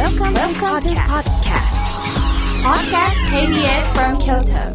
[0.00, 1.76] Welcome, Welcome to podcast.
[2.64, 4.72] Podcast KBS from Kyoto.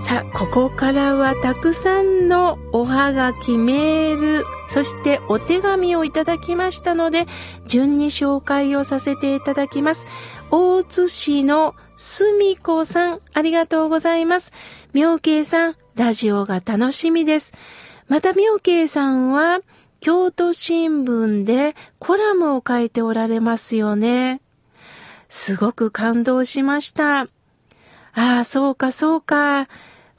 [0.00, 7.26] さあ、ここからはたくさんのおはがき、メール、そしてお手紙をいただきましたので、
[7.68, 10.08] 順に紹介をさせていただきます。
[10.50, 14.52] 大津市のすみこさん、ありがとうございます。
[14.94, 17.52] 妙慶さん、ラジオが楽しみです。
[18.08, 19.60] また妙慶さんは、
[20.00, 24.40] 京都新聞でコラムを書いておられますよね。
[25.28, 27.20] すごく感動しました。
[27.20, 27.28] あ
[28.14, 29.68] あ、そうかそうか。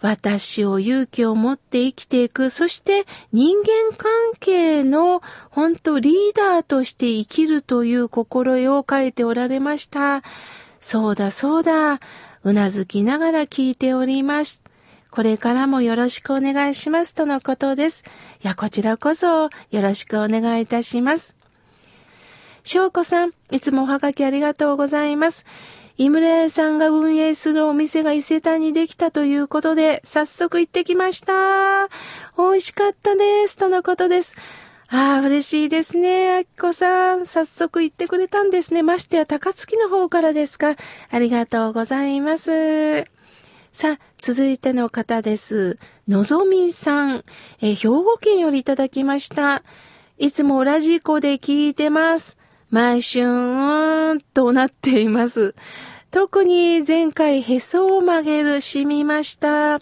[0.02, 10.24] 私を勇気を持って生きていく、そして人間関係の本当リーダーとして生きるという心得を書いておられました。
[10.80, 12.00] そうだそうだ。
[12.44, 14.64] うなずきながら聞いております。
[15.12, 18.04] これからもよろしくお願いしますとのことです。
[18.44, 19.50] いや、こちらこそよ
[19.82, 21.36] ろしくお願いいたします。
[22.64, 25.46] 翔子さん、いつもおはがきありがとうございます。
[25.98, 31.88] 井村屋さんが運営するお店が伊勢丹にできたということで、早速行ってきました。
[32.38, 33.58] 美味しかったです。
[33.58, 34.36] とのことです。
[34.88, 36.38] ああ、嬉しいですね。
[36.38, 38.82] あきこさん、早速行ってくれたんですね。
[38.82, 40.76] ましてや高槻の方からですか。
[41.10, 43.19] ありがとうございます。
[43.72, 45.78] さあ、続いての方です。
[46.08, 47.24] のぞみさん、
[47.62, 49.64] え兵庫県よりいただきました。
[50.18, 52.38] いつもラジコで聞いてます。
[52.72, 55.56] 毎週、うーんとなっています。
[56.12, 59.82] 特に前回へそを曲げるしみました。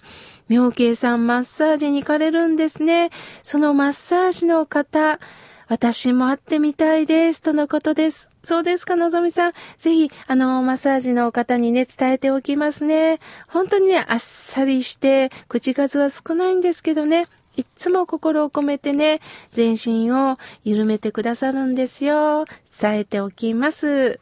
[0.50, 3.10] 妙慶さんマッサージに行かれるんですね。
[3.42, 5.20] そのマッサージの方、
[5.68, 7.42] 私も会ってみたいです。
[7.42, 8.32] とのことです。
[8.44, 9.54] そうですか、のぞみさん。
[9.78, 13.20] ぜひ、あの、マッサージの方にね、伝えておきますね。
[13.50, 17.28] 本当にね、あっさりして、口数は少ないんですけどね。
[17.58, 19.20] いつも心を込めてね、
[19.52, 22.46] 全身を緩めてくださるんですよ。
[22.80, 24.20] 伝えておきます。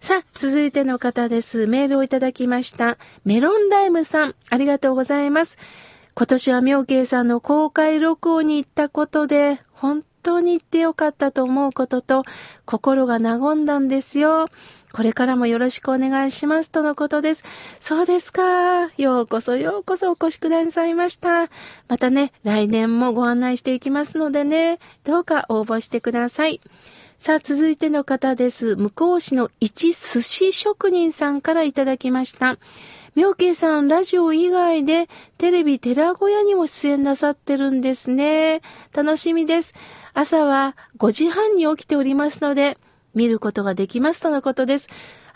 [0.00, 1.66] さあ、続いての方です。
[1.66, 2.98] メールをいただきました。
[3.24, 5.58] メロンライムさん、ありがとうございます。
[6.14, 12.24] 今年は妙慶さんの公開録音に行ったことで、本当に行ってよかったと思うことと、
[12.64, 14.48] 心が和んだんですよ。
[14.92, 17.44] これからもよろしくお願いしますとのことです。
[17.78, 18.90] そうですか。
[18.96, 21.50] ようこそようこそお越しくださいました。
[21.88, 26.60] またね、来年もご案内していきますのでね、どうか応募してください。
[27.18, 28.76] さあ、続いての方です。
[28.76, 32.58] 向こう市の一寿司職人さんからいただきました。
[33.18, 35.08] 妙慶さん、ラジオ以外で
[35.38, 38.60] テレビ寺小屋にも出演なさってるんですね。
[38.92, 39.74] 楽しみです。
[40.14, 42.78] 朝は5時半に起きておりますので、
[43.16, 44.88] 見ることができますとのことです。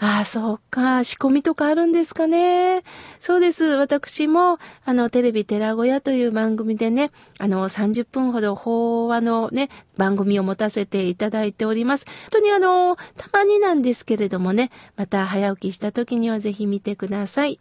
[0.05, 1.05] ああ、そうか。
[1.05, 2.83] 仕込みとかあるんですかね。
[3.21, 3.63] そうです。
[3.63, 12.07] 私も、あの、テレビ寺小屋という番組でね、あの、30分ほど法話のね、番組を持たせていただいております。
[12.07, 17.61] 本当にあの、たまになんですけれどもね、また早起きした時にはぜひ見てください。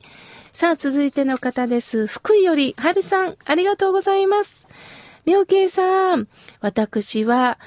[0.51, 2.07] さあ、続いての方です。
[2.07, 4.65] 福井より、はるさん、ありがとうございます。
[5.25, 6.27] 妙慶さん、
[6.59, 7.59] 私は、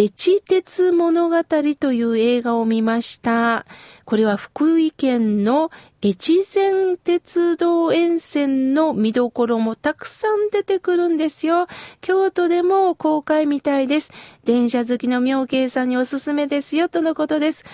[0.00, 3.66] エチ鉄物語という映画を見ました。
[4.04, 11.66] これは福井県の越前鉄道沿線の見どころもたくさん出てくるんですよ。
[12.00, 14.12] 京都でも公開みたいです。
[14.44, 17.64] 電車好きの妙慶さんにおすすめですよ、とのことです。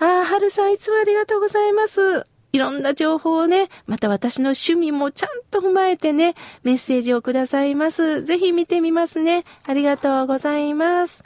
[0.00, 2.26] ああ、春さんいつもありがとうございます。
[2.52, 8.22] いろんな情報をね、また私の趣味もちゃんと踏まえてね、メッセージをくださいます。
[8.22, 9.44] ぜひ見てみますね。
[9.64, 11.24] ありがとうございます。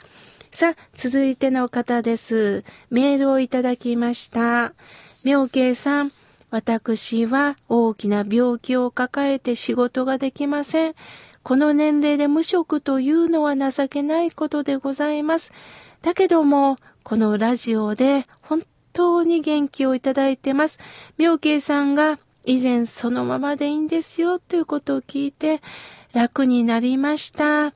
[0.55, 2.63] さあ、続いての方です。
[2.89, 4.73] メールをいただきました。
[5.25, 6.13] 妙慶さん、
[6.49, 10.95] 私は大きな病気を抱えて仕事ができません。
[11.43, 15.51] この年齢で無職というのは情けないことでございます。
[16.01, 18.63] だけども、このラジオで本
[18.93, 20.79] 当に元気をいただいてます。
[21.17, 25.61] 妙慶さんが以前そのままでいいんですよということを聞いて
[26.13, 27.73] 楽になりました。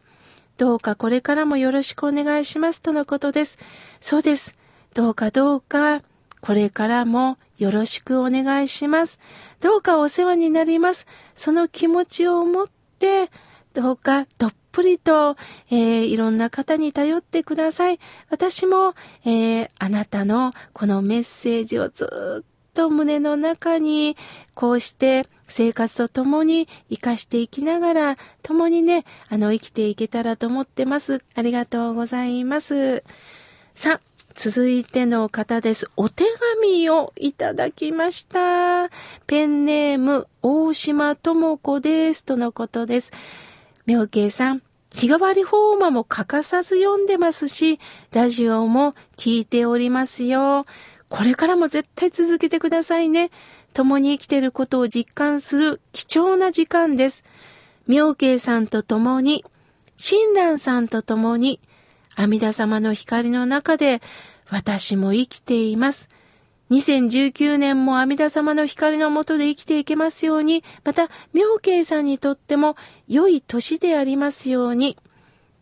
[0.60, 3.58] どうかこれからもよろしくお願いしますとのことです。
[4.02, 4.58] そうです。
[4.94, 6.02] どうかどうか、
[6.42, 9.22] これからもよろしくお願いします。
[9.62, 11.08] どうかお世話になります。
[11.34, 13.32] その気持ちを持って、
[13.74, 15.38] どうかどっぷりと、
[15.72, 18.00] えー、いろんな方に頼ってください。
[18.30, 24.18] 私も、えー、あなたのこのメッセージをずっと胸の中に、
[24.56, 31.22] こうして生活と共に活かしていきながら、共にね、あの、生きていけたらと思ってます。
[31.36, 33.04] ありがとうございます。
[33.74, 34.02] さあ、
[34.36, 35.90] 続いての方です。
[35.98, 36.24] お手
[36.62, 38.90] 紙をいただきました。
[39.28, 42.24] ペンネーム、大島智子です。
[42.24, 43.12] とのことです。
[43.86, 44.62] 妙慶さん、
[44.92, 47.80] 日替わりフォーマも欠かさず読んでますし、
[48.12, 50.66] ラジオも聞いておりますよ。
[51.10, 53.32] これからも絶対続けてくださいね。
[53.74, 57.26] 共に生きていることを実感する貴重な時間です。
[57.88, 59.44] 妙慶さんと共に、
[59.98, 61.60] 親鸞さんと共に、
[62.16, 64.02] 阿弥陀様の光の中で
[64.50, 66.10] 私も生きています。
[66.70, 72.76] 2019年も阿弥陀様の光の下で生きていけますように、また、妙慶さんにとっても
[73.08, 74.96] 良い年でありますように。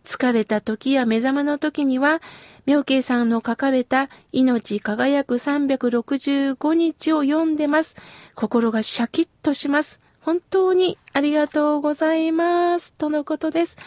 [0.08, 2.22] 疲れた時や目覚めの時には、
[2.66, 7.98] 妙慶さんの書かれた命輝く365日を読んでます。
[8.34, 10.00] 心がシャキッとします。
[10.22, 12.94] 本当にありがとうございます。
[12.94, 13.78] とのことです。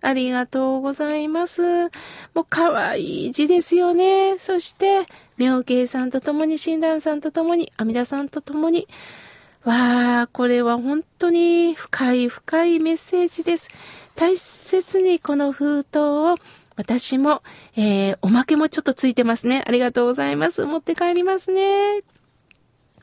[0.00, 1.86] ありがとうございます。
[2.34, 4.38] もう可愛い字ですよね。
[4.38, 5.06] そして、
[5.38, 8.86] 妙慶さんと共に、親鸞さんと共に、阿弥陀さんと共に、
[9.68, 13.68] わあ、これは本当に深い深いメッセージです。
[14.14, 16.36] 大切にこの封筒を
[16.76, 17.42] 私も、
[17.76, 19.62] えー、おまけもちょっとついてますね。
[19.66, 20.64] ありがとうございます。
[20.64, 22.00] 持って帰りますね。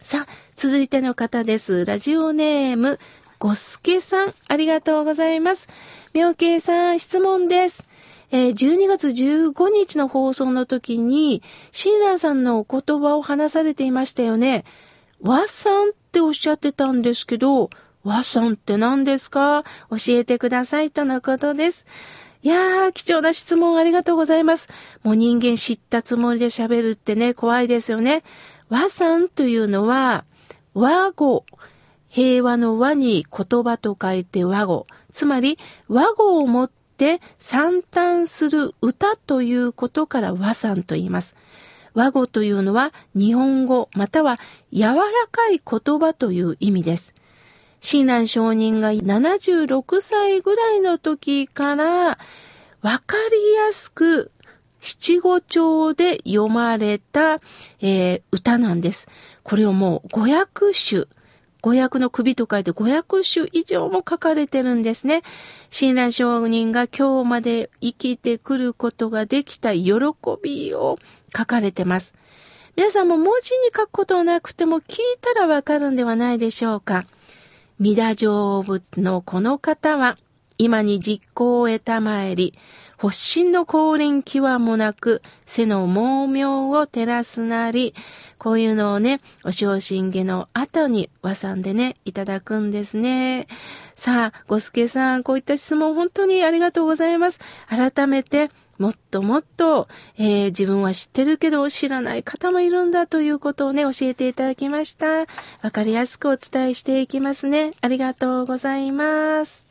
[0.01, 1.85] さあ、続いての方です。
[1.85, 2.99] ラジオネーム、
[3.37, 5.69] ごすけさん、ありがとうございます。
[6.13, 7.87] 妙慶さん、質問です。
[8.31, 14.65] えー、12月15日の放送の時に、シーラーさんのお言葉を話されていましたよね。
[15.21, 17.69] 和さんっておっしゃってたんですけど、
[18.05, 19.65] 和さんって何ですか？
[19.89, 21.85] 教えてくださいとのことです。
[22.41, 24.69] いやー、貴重な質問ありがとうございます。
[25.03, 28.23] もう人間知ったつもりで喋るってね、怖いですよね。
[28.69, 30.23] 和さんというのは、
[30.73, 31.45] 和語、
[32.07, 34.87] 平和の和に言葉と書いて和語。
[35.11, 35.59] つまり
[35.89, 41.35] 和語をもって散端する歌ということから和算と言います。
[41.95, 44.39] 和語というのは日本語または
[44.71, 47.15] 柔らかい言葉という意味です。
[47.79, 52.17] 親鸞上人が76歳ぐらいの時から
[52.81, 54.31] わかりやすく
[54.81, 57.39] 七五調で読まれた、
[57.81, 59.07] えー、歌なんです。
[59.43, 61.07] これをもう500首
[61.65, 65.23] 五百の首と書いて500種以上も書かれてるんですね。
[65.71, 69.93] 親鸞上人が今日まで生きてくることができた喜
[70.43, 70.99] びを
[71.35, 72.13] 書かれてます。
[72.75, 77.05] 皆さんも文字に書くことはなくても聞いたらわかるんではないでしょうか。
[77.79, 80.17] 三田成仏のこの方は、
[80.57, 82.53] 今に実行を得たまえり、
[82.97, 87.93] 発信の降臨際もなく、背の猛妙を照らすなり、
[88.37, 93.47] こういうのをね、お昇進下の後に和さんでね、いただくんですね。
[93.95, 97.39] さあ、ごすけさん、こういった質問本当にありがとうございます。
[97.67, 99.87] 改めて、もっともっと、
[100.17, 105.27] えー、自分は知ってるけど知らない方もいるんだということをね、教えていただきました。
[105.61, 107.71] わかりやすくお伝えしていきますね。
[107.81, 109.65] ありがとうございます。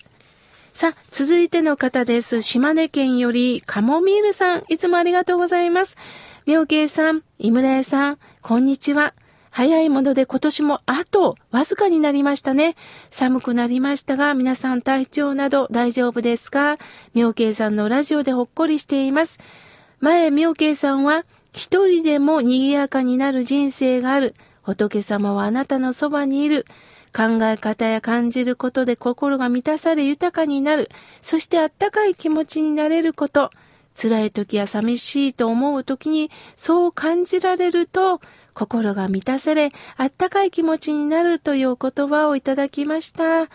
[0.73, 2.43] さあ、続いての方です。
[2.43, 5.97] 島根県よりカモミールさん、いつもありがとうございます。
[6.47, 9.15] 妙慶さん、井村屋さん、こんにちは。
[9.57, 12.75] 早いもので今年もあとわずかになりましたね。
[13.13, 16.77] 寒くなりましたが、皆さん体調など大丈夫ですか？
[17.15, 19.39] 妙慶さんのラジオでほっこりしています。
[20.01, 24.35] 前、妙慶さんは、一人でも賑やかになる人生がある。
[24.63, 26.67] 仏様はあなたのそばにいる。
[27.17, 30.91] 考え方や感じることで心が満たされ豊かになる。
[31.21, 33.53] そしてあったかい気持ちになれること。
[33.97, 38.21] 辛い時や寂しいと思う時にそう感じられると
[38.55, 43.49] 心が満たされあったかい気持ちになるという言葉をいただきました。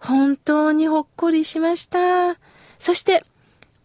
[0.00, 2.38] 本当にほっこりしました。
[2.78, 3.24] そして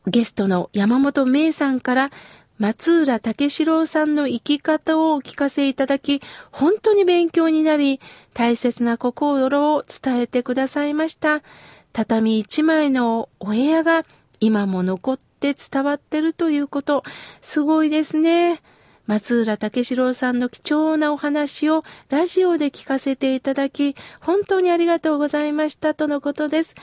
[0.08, 2.12] ゲストの山本芽さんから
[2.60, 8.00] 松浦武四郎さんの生き方をお聞かせいただき、本当に勉強になり、
[8.34, 11.42] 大切な心を伝えてくださいました。
[11.94, 14.06] 畳一枚のお部屋が
[14.40, 17.04] 今も残って伝わってるということ、
[17.42, 18.62] すごいですね。
[19.06, 26.76] 松浦武四郎さんの貴重なお話をラジオで聞かせていただき、本当にありがとうございましたとのことです。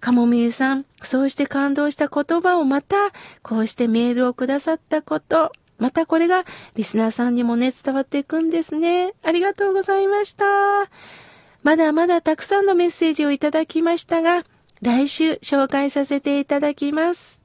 [0.00, 2.96] かもみゆさん、そうして感動した言葉をまた、
[3.42, 6.44] こうしてメールをくださったこと、またこれが
[6.74, 9.14] リスナーさんにもね、伝わっていくんですね。
[9.22, 10.44] ありがとうございました。
[11.62, 14.44] まだまだたくさんのメッセージをいただきましたが、
[14.82, 17.43] 来週紹介させていただきます。